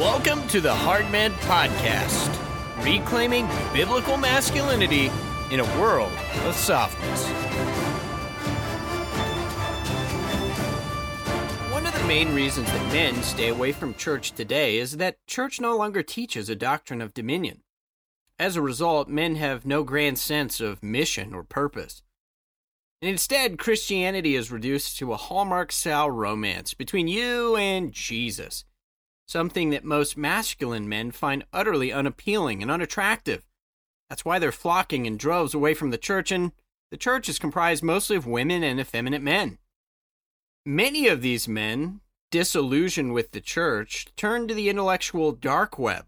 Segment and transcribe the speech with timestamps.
[0.00, 2.34] Welcome to the Hard Men Podcast,
[2.82, 5.10] reclaiming biblical masculinity
[5.50, 6.10] in a world
[6.46, 7.26] of softness.
[11.70, 15.60] One of the main reasons that men stay away from church today is that church
[15.60, 17.60] no longer teaches a doctrine of dominion.
[18.38, 22.02] As a result, men have no grand sense of mission or purpose.
[23.02, 28.64] Instead, Christianity is reduced to a Hallmark style romance between you and Jesus,
[29.30, 33.46] something that most masculine men find utterly unappealing and unattractive.
[34.08, 36.50] That's why they're flocking in droves away from the church, and
[36.90, 39.58] the church is comprised mostly of women and effeminate men.
[40.66, 42.00] Many of these men,
[42.32, 46.06] disillusioned with the church, turn to the intellectual dark web,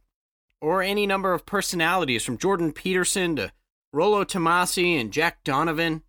[0.60, 3.52] or any number of personalities from Jordan Peterson to
[3.92, 6.02] Rollo Tomassi and Jack Donovan,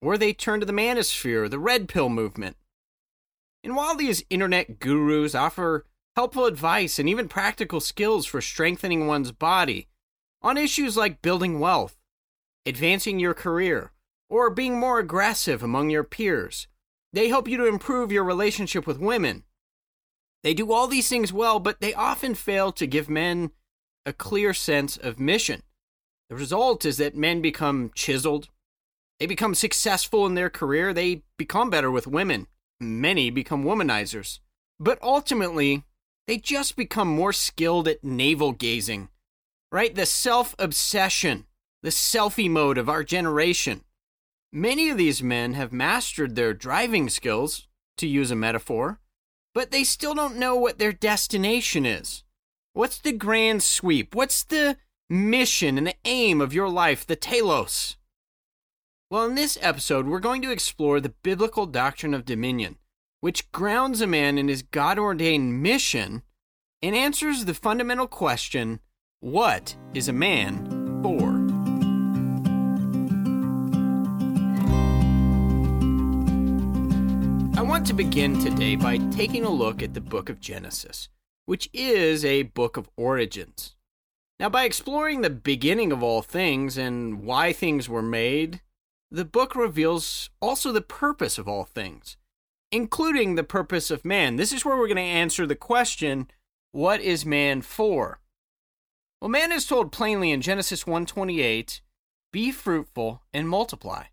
[0.00, 2.56] or they turn to the manosphere, the red pill movement.
[3.62, 5.84] And while these internet gurus offer
[6.18, 9.86] helpful advice and even practical skills for strengthening one's body
[10.42, 11.96] on issues like building wealth,
[12.66, 13.92] advancing your career,
[14.28, 16.66] or being more aggressive among your peers,
[17.12, 19.44] they help you to improve your relationship with women.
[20.42, 23.52] They do all these things well, but they often fail to give men
[24.04, 25.62] a clear sense of mission.
[26.30, 28.48] The result is that men become chiseled,
[29.20, 32.48] they become successful in their career, they become better with women.
[32.80, 34.40] Many become womanizers.
[34.80, 35.84] But ultimately,
[36.28, 39.08] they just become more skilled at navel gazing,
[39.72, 39.94] right?
[39.94, 41.46] The self obsession,
[41.82, 43.82] the selfie mode of our generation.
[44.52, 49.00] Many of these men have mastered their driving skills, to use a metaphor,
[49.54, 52.24] but they still don't know what their destination is.
[52.74, 54.14] What's the grand sweep?
[54.14, 54.76] What's the
[55.08, 57.96] mission and the aim of your life, the telos?
[59.10, 62.76] Well, in this episode, we're going to explore the biblical doctrine of dominion,
[63.20, 66.22] which grounds a man in his God ordained mission
[66.82, 68.80] and answers the fundamental question
[69.20, 71.48] what is a man for?
[77.58, 81.08] I want to begin today by taking a look at the book of Genesis,
[81.46, 83.74] which is a book of origins.
[84.38, 88.60] Now, by exploring the beginning of all things and why things were made,
[89.10, 92.16] the book reveals also the purpose of all things,
[92.70, 94.36] including the purpose of man.
[94.36, 96.30] This is where we're going to answer the question,
[96.72, 98.20] what is man for?
[99.20, 101.80] Well, man is told plainly in Genesis 1:28,
[102.32, 104.04] "Be fruitful and multiply,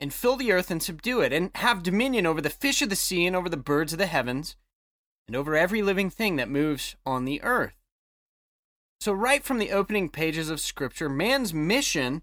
[0.00, 2.96] and fill the earth and subdue it, and have dominion over the fish of the
[2.96, 4.56] sea and over the birds of the heavens,
[5.26, 7.76] and over every living thing that moves on the earth."
[9.00, 12.22] So right from the opening pages of scripture, man's mission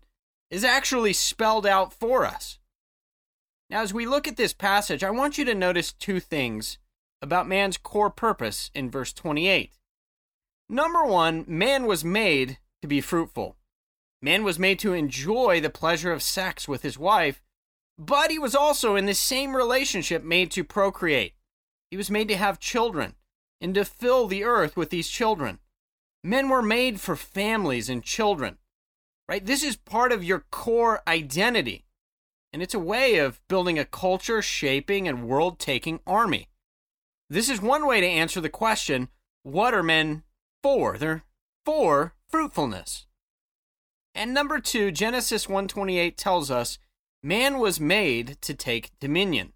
[0.49, 2.59] is actually spelled out for us.
[3.69, 6.77] Now, as we look at this passage, I want you to notice two things
[7.21, 9.73] about man's core purpose in verse 28.
[10.69, 13.57] Number one, man was made to be fruitful.
[14.21, 17.41] Man was made to enjoy the pleasure of sex with his wife,
[17.97, 21.33] but he was also in the same relationship made to procreate.
[21.91, 23.15] He was made to have children
[23.61, 25.59] and to fill the earth with these children.
[26.23, 28.57] Men were made for families and children
[29.27, 29.45] right?
[29.45, 31.84] This is part of your core identity.
[32.55, 36.47] And it's a way of building a culture shaping and world taking army.
[37.29, 39.09] This is one way to answer the question
[39.43, 40.23] what are men
[40.63, 40.97] for?
[40.97, 41.25] They're
[41.65, 43.07] for fruitfulness.
[44.13, 46.79] And number 2, Genesis 128 tells us
[47.21, 49.51] man was made to take dominion.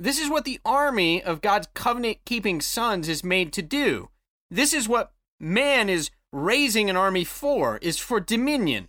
[0.00, 4.08] This is what the army of God's covenant keeping sons is made to do.
[4.50, 8.88] This is what man is raising an army for is for dominion.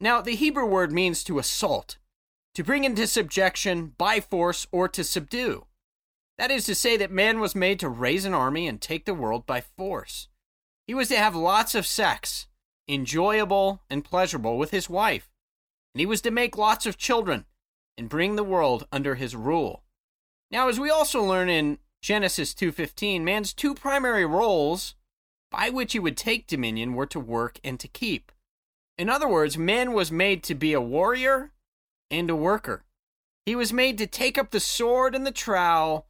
[0.00, 1.98] Now, the Hebrew word means to assault,
[2.58, 5.64] to bring into subjection by force or to subdue.
[6.38, 9.14] That is to say, that man was made to raise an army and take the
[9.14, 10.26] world by force.
[10.84, 12.48] He was to have lots of sex,
[12.88, 15.30] enjoyable and pleasurable, with his wife.
[15.94, 17.44] And he was to make lots of children
[17.96, 19.84] and bring the world under his rule.
[20.50, 24.96] Now, as we also learn in Genesis 2:15, man's two primary roles
[25.52, 28.32] by which he would take dominion were to work and to keep.
[28.96, 31.52] In other words, man was made to be a warrior
[32.10, 32.84] and a worker.
[33.46, 36.06] He was made to take up the sword and the trowel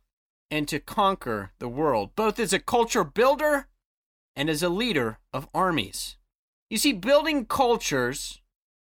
[0.51, 3.69] and to conquer the world, both as a culture builder
[4.35, 6.17] and as a leader of armies.
[6.71, 8.41] You see, building cultures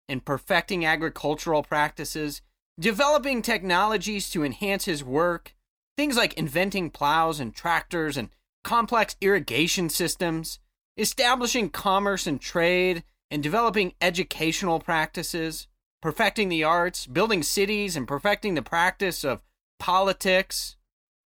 [0.09, 2.41] and perfecting agricultural practices,
[2.79, 5.55] developing technologies to enhance his work,
[5.97, 8.29] things like inventing plows and tractors and
[8.63, 10.59] complex irrigation systems,
[10.97, 15.67] establishing commerce and trade, and developing educational practices,
[16.01, 19.41] perfecting the arts, building cities, and perfecting the practice of
[19.79, 20.75] politics.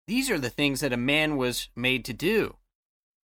[0.08, 2.58] These are the things that a man was made to do.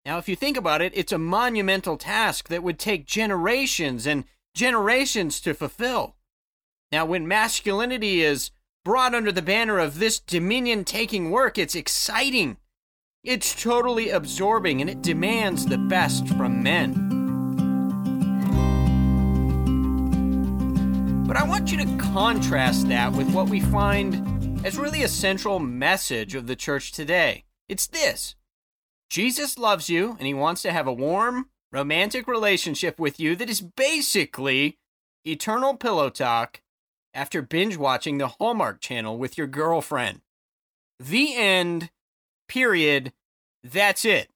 [0.04, 4.24] Now, if you think about it, it's a monumental task that would take generations and
[4.54, 6.16] generations to fulfill.
[6.92, 8.50] Now, when masculinity is
[8.84, 12.58] brought under the banner of this dominion taking work, it's exciting.
[13.24, 17.13] It's totally absorbing and it demands the best from men.
[21.34, 25.58] But I want you to contrast that with what we find as really a central
[25.58, 27.42] message of the church today.
[27.68, 28.36] It's this
[29.10, 33.50] Jesus loves you and he wants to have a warm, romantic relationship with you that
[33.50, 34.78] is basically
[35.24, 36.60] eternal pillow talk
[37.12, 40.20] after binge watching the Hallmark Channel with your girlfriend.
[41.00, 41.90] The end,
[42.46, 43.12] period.
[43.64, 44.28] That's it.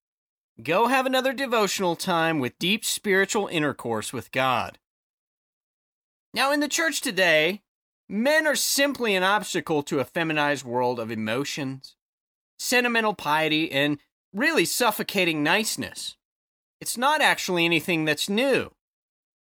[0.60, 4.80] Go have another devotional time with deep spiritual intercourse with God.
[6.34, 7.62] Now, in the church today,
[8.08, 11.96] men are simply an obstacle to a feminized world of emotions,
[12.58, 13.98] sentimental piety, and
[14.32, 16.16] really suffocating niceness.
[16.80, 18.70] It's not actually anything that's new.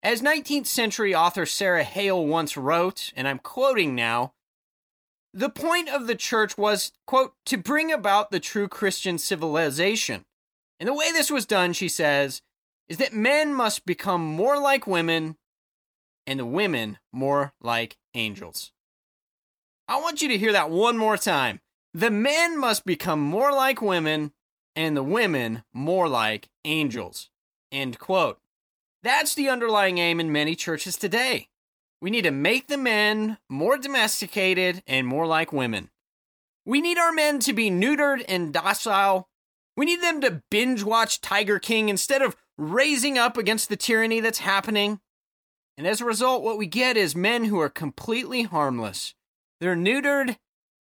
[0.01, 4.33] As 19th century author Sarah Hale once wrote, and I'm quoting now,
[5.33, 10.25] the point of the church was, quote, to bring about the true Christian civilization.
[10.80, 12.42] And the way this was done, she says,
[12.88, 15.36] is that men must become more like women
[16.28, 18.72] and the women more like angels.
[19.88, 21.62] I want you to hear that one more time.
[21.94, 24.34] The men must become more like women
[24.76, 27.30] and the women more like angels.
[27.72, 28.40] End quote.
[29.02, 31.48] That's the underlying aim in many churches today.
[32.02, 35.90] We need to make the men more domesticated and more like women.
[36.66, 39.30] We need our men to be neutered and docile.
[39.76, 44.20] We need them to binge watch Tiger King instead of raising up against the tyranny
[44.20, 45.00] that's happening.
[45.78, 49.14] And as a result, what we get is men who are completely harmless.
[49.62, 50.38] They're neutered,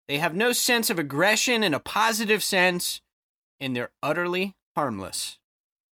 [0.08, 3.02] they have no sense of aggression in a positive sense,
[3.60, 5.40] and they're utterly harmless.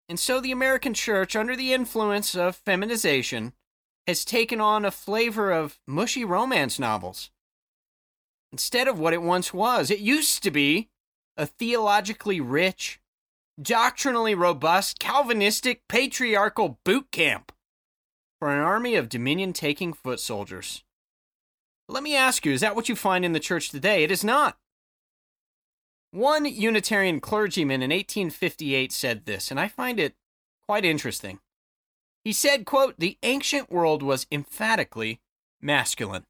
[0.08, 3.52] And so the American church, under the influence of feminization,
[4.06, 7.30] has taken on a flavor of mushy romance novels.
[8.50, 10.88] Instead of what it once was, it used to be
[11.36, 13.00] a theologically rich,
[13.60, 17.52] doctrinally robust, Calvinistic, patriarchal boot camp
[18.38, 20.84] for an army of dominion taking foot soldiers.
[21.88, 24.04] Let me ask you, is that what you find in the church today?
[24.04, 24.58] It is not.
[26.10, 30.14] One Unitarian clergyman in 1858 said this, and I find it
[30.66, 31.40] quite interesting.
[32.24, 35.20] He said, quote, "The ancient world was emphatically
[35.60, 36.26] masculine."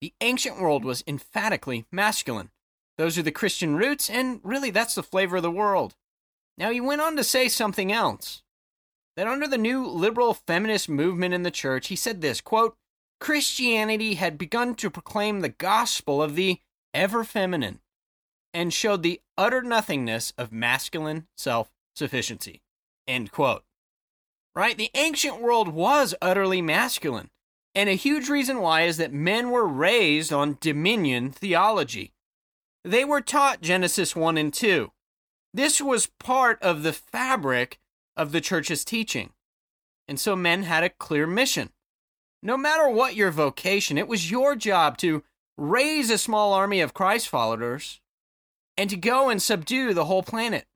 [0.00, 2.50] The ancient world was emphatically masculine.
[2.98, 5.96] Those are the Christian roots, and really that's the flavor of the world.
[6.58, 8.41] Now, he went on to say something else.
[9.16, 12.76] That under the new liberal feminist movement in the church, he said this quote,
[13.20, 16.60] Christianity had begun to proclaim the gospel of the
[16.92, 17.80] ever feminine
[18.52, 22.62] and showed the utter nothingness of masculine self sufficiency.
[23.06, 23.64] End quote.
[24.54, 24.76] Right?
[24.76, 27.30] The ancient world was utterly masculine.
[27.74, 32.12] And a huge reason why is that men were raised on dominion theology.
[32.84, 34.92] They were taught Genesis 1 and 2.
[35.54, 37.78] This was part of the fabric
[38.16, 39.30] of the church's teaching.
[40.08, 41.70] And so men had a clear mission.
[42.42, 45.22] No matter what your vocation, it was your job to
[45.56, 48.00] raise a small army of Christ followers
[48.76, 50.66] and to go and subdue the whole planet.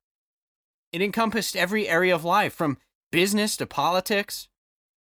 [0.93, 2.79] It encompassed every area of life, from
[3.11, 4.49] business to politics,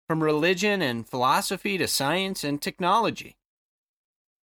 [0.08, 3.36] from religion and philosophy to science and technology.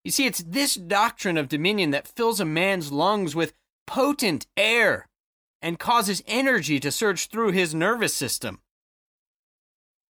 [0.04, 3.54] You see, it's this doctrine of dominion that fills a man's lungs with
[3.86, 5.08] potent air
[5.66, 8.60] and causes energy to surge through his nervous system.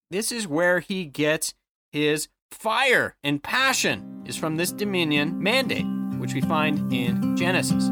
[0.08, 1.54] This is where he gets
[1.90, 5.86] his fire and passion is from this dominion mandate,
[6.20, 7.88] which we find in Genesis.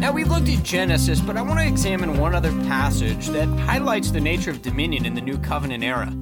[0.00, 4.10] Now, we've looked at Genesis, but I want to examine one other passage that highlights
[4.10, 6.12] the nature of dominion in the New Covenant era.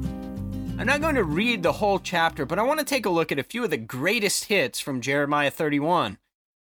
[0.80, 3.30] I'm not going to read the whole chapter, but I want to take a look
[3.30, 6.16] at a few of the greatest hits from Jeremiah 31.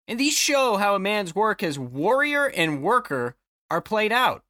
[0.09, 3.38] And these show how a man's work as warrior and worker
[3.71, 4.43] are played out.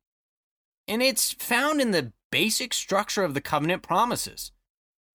[0.88, 4.51] And it's found in the basic structure of the covenant promises.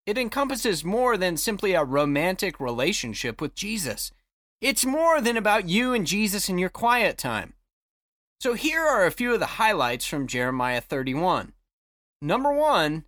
[0.07, 4.13] It encompasses more than simply a romantic relationship with Jesus.
[4.61, 7.55] It's more than about you and Jesus in your quiet time.
[8.39, 11.55] So here are a few of the highlights from Jeremiah 31.
[12.23, 13.03] Number one,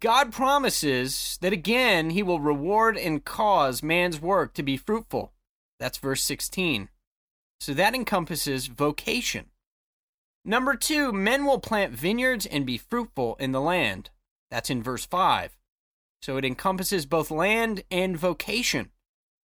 [0.00, 5.32] God promises that again he will reward and cause man's work to be fruitful.
[5.78, 6.88] That's verse 16.
[7.60, 9.46] So that encompasses vocation.
[10.44, 14.10] Number two, men will plant vineyards and be fruitful in the land.
[14.50, 15.56] That's in verse 5.
[16.22, 18.90] So it encompasses both land and vocation.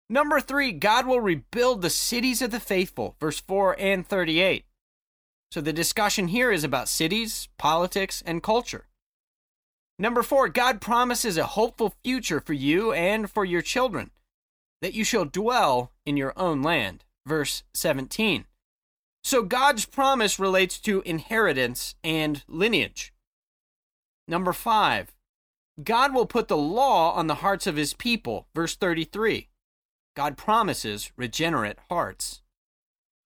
[0.09, 4.65] Number three, God will rebuild the cities of the faithful, verse 4 and 38.
[5.51, 8.87] So the discussion here is about cities, politics, and culture.
[9.97, 14.11] Number four, God promises a hopeful future for you and for your children,
[14.81, 18.45] that you shall dwell in your own land, verse 17.
[19.23, 23.13] So God's promise relates to inheritance and lineage.
[24.27, 25.15] Number five,
[25.83, 29.49] God will put the law on the hearts of his people, verse 33.
[30.15, 32.41] God promises regenerate hearts.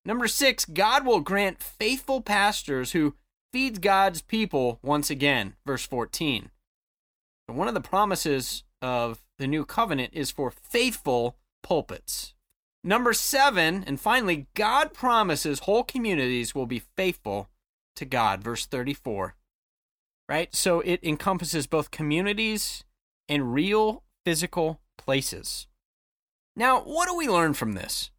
[0.05, 3.15] Number six, God will grant faithful pastors who
[3.51, 6.49] feeds God's people once again, verse 14.
[7.55, 12.33] One of the promises of the new covenant is for faithful pulpits.
[12.83, 17.49] Number seven, and finally, God promises whole communities will be faithful
[17.95, 19.35] to God, verse 34.
[20.29, 20.53] Right?
[20.55, 22.83] So it encompasses both communities
[23.27, 25.67] and real physical places.
[26.55, 28.11] Now, what do we learn from this?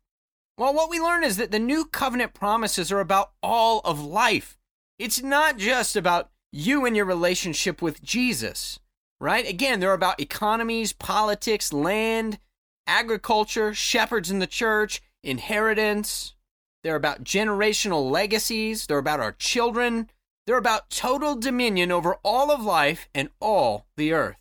[0.58, 4.58] Well, what we learn is that the new covenant promises are about all of life.
[4.98, 8.79] It's not just about you and your relationship with Jesus,
[9.20, 9.46] right?
[9.46, 12.38] Again, they're about economies, politics, land,
[12.86, 16.34] agriculture, shepherds in the church, inheritance.
[16.82, 18.86] They're about generational legacies.
[18.86, 20.10] They're about our children.
[20.46, 24.36] They're about total dominion over all of life and all the earth.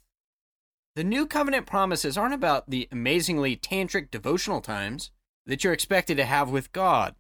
[0.96, 5.12] The new covenant promises aren't about the amazingly tantric devotional times
[5.46, 7.16] that you're expected to have with God,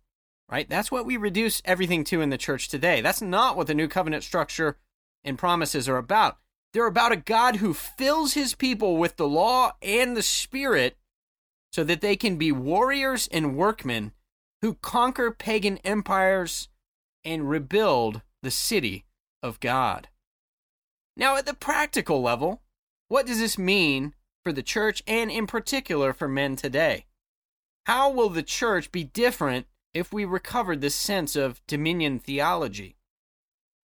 [0.49, 0.67] right?
[0.69, 3.01] That's what we reduce everything to in the church today.
[3.01, 4.77] That's not what the new covenant structure
[5.23, 6.37] and promises are about.
[6.73, 10.97] They're about a God who fills his people with the law and the spirit
[11.71, 14.11] so that they can be warriors and workmen
[14.61, 16.67] who conquer pagan empires
[17.23, 19.05] and rebuild the city
[19.41, 20.09] of God.
[21.17, 22.61] Now, at the practical level,
[23.07, 27.05] what does this mean for the church and in particular for men today?
[27.85, 32.95] How will the church be different if we recovered this sense of dominion theology?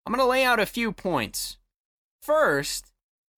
[0.05, 1.57] I'm going to lay out a few points.
[2.25, 2.91] First,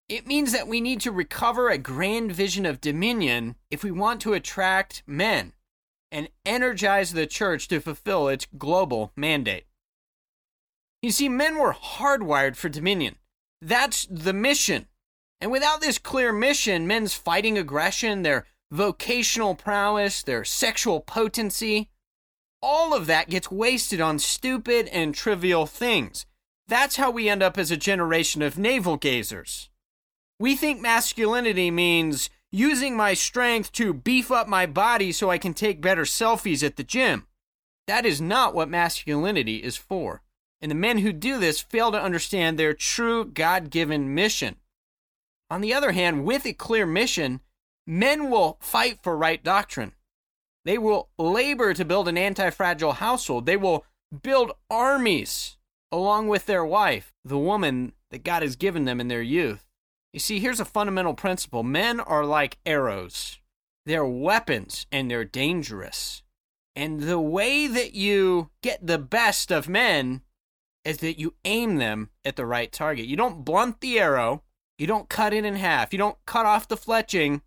[0.09, 4.21] it means that we need to recover a grand vision of dominion if we want
[4.21, 5.55] to attract men
[6.13, 9.65] and energize the church to fulfill its global mandate.
[11.03, 13.17] You see, men were hardwired for dominion.
[13.61, 14.87] That's the mission.
[15.41, 21.91] And without this clear mission, men's fighting aggression, their vocational prowess, their sexual potency,
[22.63, 26.25] all of that gets wasted on stupid and trivial things.
[26.69, 29.69] That's how we end up as a generation of navel gazers.
[30.39, 35.55] We think masculinity means using my strength to beef up my body so I can
[35.55, 37.27] take better selfies at the gym.
[37.87, 40.23] That is not what masculinity is for.
[40.61, 44.57] And the men who do this fail to understand their true God given mission.
[45.51, 47.41] On the other hand, with a clear mission,
[47.87, 49.93] men will fight for right doctrine.
[50.65, 53.47] They will labor to build an anti fragile household.
[53.47, 53.85] They will
[54.23, 55.56] build armies
[55.97, 59.67] along with their wife, the woman that God has given them in their youth.
[60.13, 63.41] You see, here's a fundamental principle men are like arrows,
[63.85, 66.23] they're weapons and they're dangerous.
[66.75, 70.21] And the way that you get the best of men
[70.85, 73.07] is that you aim them at the right target.
[73.07, 74.43] You don't blunt the arrow,
[74.79, 75.93] you don't cut it in half.
[75.93, 77.41] You don't cut off the fletching.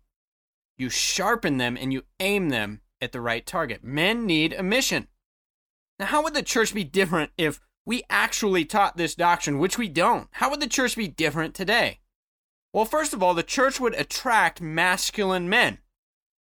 [0.76, 3.84] You sharpen them and you aim them at the right target.
[3.84, 5.06] Men need a mission.
[5.98, 9.88] Now, how would the church be different if we actually taught this doctrine, which we
[9.88, 10.28] don't?
[10.32, 12.00] How would the church be different today?
[12.72, 15.78] Well, first of all, the church would attract masculine men,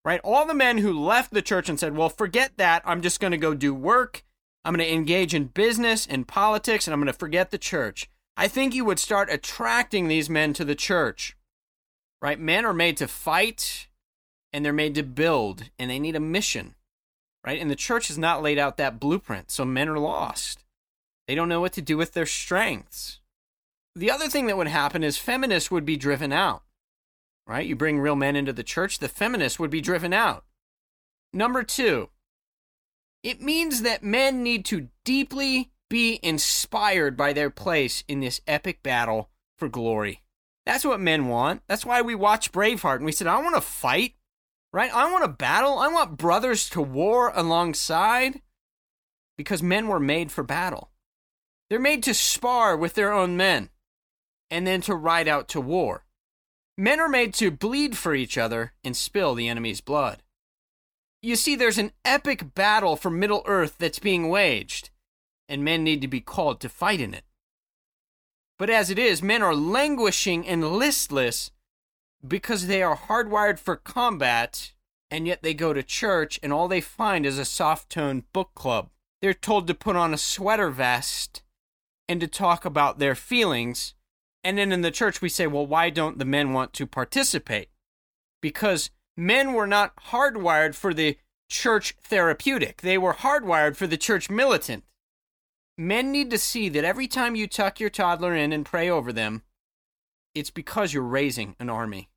[0.05, 0.21] right?
[0.23, 2.83] All the men who left the church and said, well, forget that.
[2.85, 4.23] I'm just going to go do work.
[4.63, 8.09] I'm going to engage in business and politics, and I'm going to forget the church.
[8.37, 11.35] I think you would start attracting these men to the church.
[12.21, 12.39] Right?
[12.39, 13.87] Men are made to fight
[14.51, 16.75] and they're made to build and they need a mission.
[17.45, 17.59] Right?
[17.59, 19.51] And the church has not laid out that blueprint.
[19.51, 20.65] So men are lost.
[21.29, 23.19] They don't know what to do with their strengths.
[23.95, 26.63] The other thing that would happen is feminists would be driven out.
[27.45, 27.67] Right?
[27.67, 30.43] You bring real men into the church, the feminists would be driven out.
[31.31, 32.09] Number two,
[33.21, 38.81] it means that men need to deeply be inspired by their place in this epic
[38.81, 40.23] battle for glory.
[40.65, 41.61] That's what men want.
[41.67, 44.15] That's why we watch Braveheart and we said, I want to fight,
[44.73, 44.91] right?
[44.91, 45.77] I want to battle.
[45.77, 48.41] I want brothers to war alongside
[49.37, 50.89] because men were made for battle.
[51.69, 53.69] They're made to spar with their own men
[54.49, 56.05] and then to ride out to war.
[56.77, 60.23] Men are made to bleed for each other and spill the enemy's blood.
[61.21, 64.89] You see, there's an epic battle for Middle Earth that's being waged
[65.49, 67.25] and men need to be called to fight in it.
[68.57, 71.51] But as it is, men are languishing and listless
[72.25, 74.73] because they are hardwired for combat,
[75.09, 78.51] and yet they go to church and all they find is a soft toned book
[78.53, 78.89] club.
[79.21, 81.41] They're told to put on a sweater vest
[82.09, 83.93] and to talk about their feelings.
[84.43, 87.69] And then in the church, we say, well, why don't the men want to participate?
[88.41, 91.17] Because men were not hardwired for the
[91.49, 94.83] church therapeutic, they were hardwired for the church militant.
[95.77, 99.13] Men need to see that every time you tuck your toddler in and pray over
[99.13, 99.43] them,
[100.35, 102.09] it's because you're raising an army.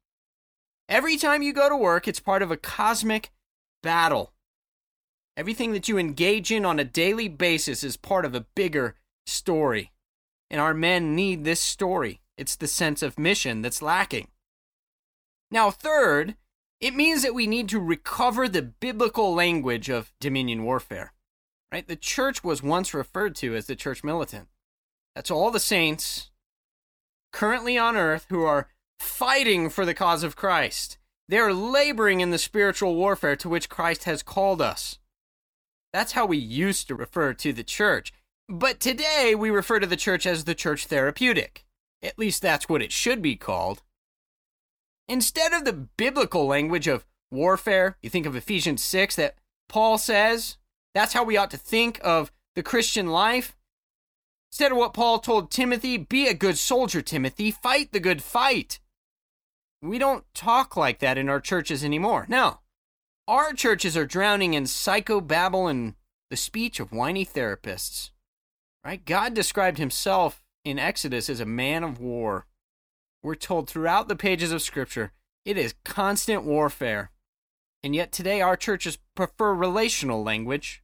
[0.88, 3.30] Every time you go to work, it's part of a cosmic
[3.82, 4.32] battle.
[5.37, 9.92] Everything that you engage in on a daily basis is part of a bigger story.
[10.50, 12.20] And our men need this story.
[12.36, 14.28] It's the sense of mission that's lacking.
[15.50, 16.36] Now, third,
[16.80, 21.12] it means that we need to recover the biblical language of dominion warfare.
[21.70, 21.86] Right?
[21.86, 24.48] The church was once referred to as the church militant.
[25.14, 26.30] That's all the saints
[27.32, 30.98] currently on earth who are fighting for the cause of Christ.
[31.28, 34.98] They are laboring in the spiritual warfare to which Christ has called us.
[35.92, 38.12] That's how we used to refer to the church.
[38.49, 41.64] But today we refer to the church as the church therapeutic.
[42.02, 43.82] At least that's what it should be called.
[45.08, 49.37] Instead of the biblical language of warfare, you think of Ephesians 6 that
[49.68, 50.58] Paul says,
[50.94, 53.56] that's how we ought to think of the Christian life.
[54.50, 58.80] Instead of what Paul told Timothy, be a good soldier, Timothy, fight the good fight.
[59.80, 62.26] We don't talk like that in our churches anymore.
[62.28, 62.61] No.
[63.26, 65.94] Our churches are drowning in psychobabble and
[66.30, 68.11] the speech of whiny therapists.
[68.84, 69.04] Right?
[69.04, 72.46] God described himself in Exodus as a man of war.
[73.22, 75.12] We're told throughout the pages of Scripture
[75.44, 77.10] it is constant warfare.
[77.82, 80.82] And yet today our churches prefer relational language.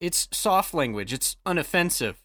[0.00, 2.16] It's soft language, it's unoffensive.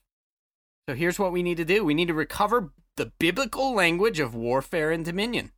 [0.88, 4.36] So here's what we need to do we need to recover the biblical language of
[4.36, 5.52] warfare and dominion.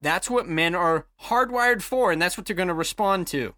[0.00, 3.54] That's what men are hardwired for, and that's what they're going to respond to.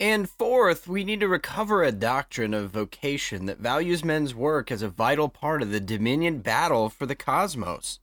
[0.00, 4.80] And fourth, we need to recover a doctrine of vocation that values men's work as
[4.80, 8.00] a vital part of the dominion battle for the cosmos.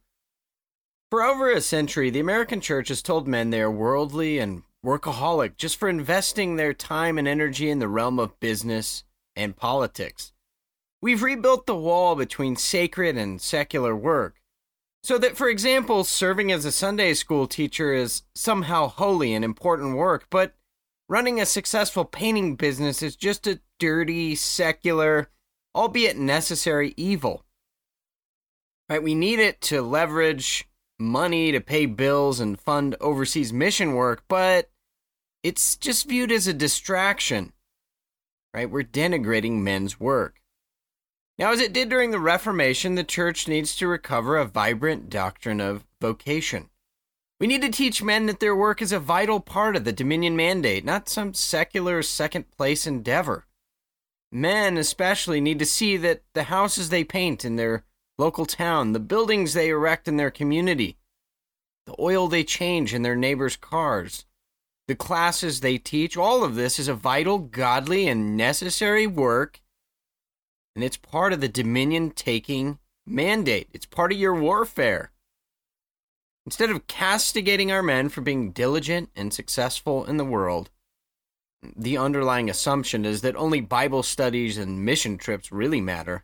[1.10, 5.58] For over a century, the American church has told men they are worldly and workaholic
[5.58, 9.04] just for investing their time and energy in the realm of business
[9.36, 10.34] and politics.
[11.02, 14.36] We've rebuilt the wall between sacred and secular work.
[15.02, 19.96] So that, for example, serving as a Sunday school teacher is somehow holy and important
[19.96, 20.54] work, but
[21.10, 25.30] running a successful painting business is just a dirty, secular,
[25.76, 27.46] albeit necessary evil.
[28.90, 29.04] Right?
[29.04, 30.68] We need it to leverage
[31.00, 34.70] money to pay bills and fund overseas mission work, but
[35.44, 37.54] it's just viewed as a distraction.
[38.54, 38.70] Right?
[38.70, 40.42] We're denigrating men's work.
[41.38, 45.62] Now, as it did during the Reformation, the church needs to recover a vibrant doctrine
[45.62, 46.70] of vocation.
[47.40, 50.36] We need to teach men that their work is a vital part of the Dominion
[50.36, 53.46] mandate, not some secular second place endeavor.
[54.32, 57.84] Men, especially, need to see that the houses they paint in their
[58.18, 60.98] local town, the buildings they erect in their community,
[61.86, 64.26] the oil they change in their neighbors' cars,
[64.88, 69.62] the classes they teach, all of this is a vital, godly, and necessary work
[70.78, 73.68] and it's part of the dominion taking mandate.
[73.74, 75.10] It's part of your warfare.
[76.48, 80.70] Instead of castigating our men for being diligent and successful in the world,
[81.76, 86.24] the underlying assumption is that only Bible studies and mission trips really matter.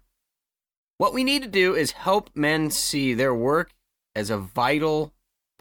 [0.97, 3.73] What we need to do is help men see their work
[4.15, 5.11] as a vital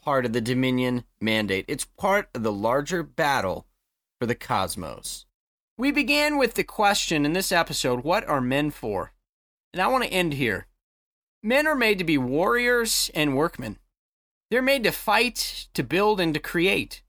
[0.00, 1.64] part of the Dominion mandate.
[1.66, 3.66] It's part of the larger battle
[4.20, 5.26] for the cosmos.
[5.76, 9.12] We began with the question in this episode what are men for?
[9.72, 10.68] And I want to end here.
[11.42, 13.78] Men are made to be warriors and workmen.
[14.52, 17.00] They're made to fight, to build, and to create.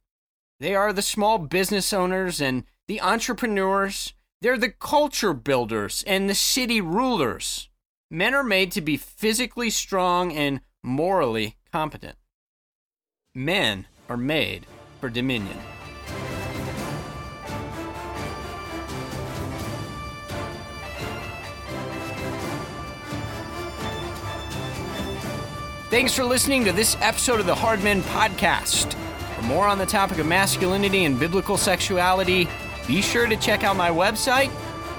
[0.61, 4.13] They are the small business owners and the entrepreneurs.
[4.39, 7.67] They're the culture builders and the city rulers.
[8.09, 12.15] Men are made to be physically strong and morally competent.
[13.35, 14.65] Men are made
[15.01, 15.59] for dominion.
[25.93, 28.93] Thanks for listening to this episode of the Hard Men Podcast.
[29.35, 32.47] For more on the topic of masculinity and biblical sexuality,
[32.87, 34.49] be sure to check out my website.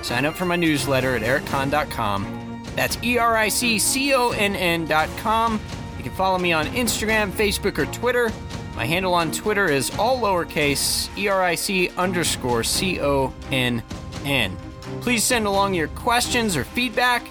[0.04, 2.62] Sign up for my newsletter at ericconn.com.
[2.76, 5.60] That's E R I C C O N N.com.
[5.96, 8.30] You can follow me on Instagram, Facebook, or Twitter.
[8.76, 13.82] My handle on Twitter is all lowercase E R I C underscore C O N
[14.24, 14.56] N.
[15.00, 17.28] Please send along your questions or feedback.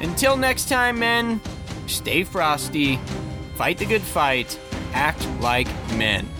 [0.00, 1.40] Until next time, men.
[1.86, 2.98] Stay frosty,
[3.54, 4.58] fight the good fight,
[4.92, 6.35] act like men.